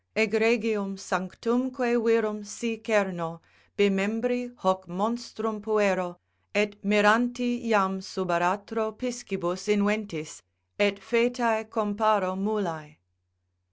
"Egregium 0.15 0.97
sanctumque 0.97 2.03
virum 2.03 2.43
si 2.43 2.75
cerno, 2.79 3.39
bimembri 3.77 4.51
Hoc 4.57 4.87
monstrum 4.87 5.61
puero, 5.61 6.17
et 6.55 6.81
miranti 6.83 7.69
jam 7.69 8.01
sub 8.01 8.29
aratro 8.31 8.91
Piscibus 8.97 9.67
inventis, 9.67 10.41
et 10.79 10.99
foetae 10.99 11.69
comparo 11.69 12.35
mulae." 12.35 12.97